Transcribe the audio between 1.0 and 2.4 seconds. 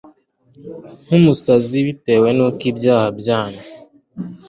nk umusazi bitewe n